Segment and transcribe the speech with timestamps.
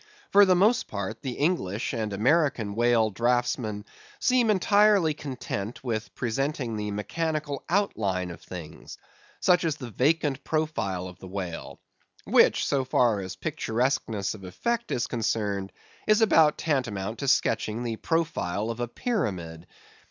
[0.31, 3.85] For the most part, the English and American whale draughtsmen
[4.19, 8.97] seem entirely content with presenting the mechanical outline of things,
[9.41, 11.79] such as the vacant profile of the whale;
[12.25, 15.71] which, so far as picturesqueness of effect is concerned,
[16.07, 19.67] is about tantamount to sketching the profile of a pyramid.